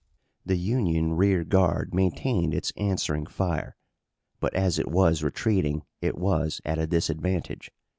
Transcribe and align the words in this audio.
The 0.43 0.55
Union 0.57 1.13
rear 1.13 1.43
guard 1.43 1.93
maintained 1.93 2.55
its 2.55 2.73
answering 2.75 3.27
fire, 3.27 3.75
but 4.39 4.51
as 4.55 4.79
it 4.79 4.87
was 4.89 5.21
retreating 5.21 5.83
it 6.01 6.17
was 6.17 6.59
at 6.65 6.79
a 6.79 6.87
disadvantage. 6.87 7.69